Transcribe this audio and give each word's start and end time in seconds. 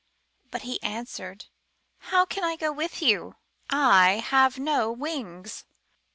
But 0.49 0.63
he 0.63 0.81
answered, 0.81 1.45
*^How 2.07 2.27
can 2.27 2.43
I 2.43 2.55
go 2.55 2.71
with 2.71 3.03
you? 3.03 3.35
I 3.69 4.13
have 4.13 4.57
no 4.57 4.91
wings. 4.91 5.63